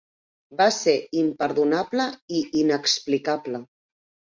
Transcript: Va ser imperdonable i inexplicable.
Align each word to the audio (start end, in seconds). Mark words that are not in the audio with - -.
Va 0.61 0.65
ser 0.77 0.95
imperdonable 1.21 2.09
i 2.41 2.43
inexplicable. 2.65 3.65